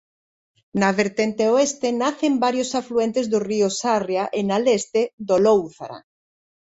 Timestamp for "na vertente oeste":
0.79-1.87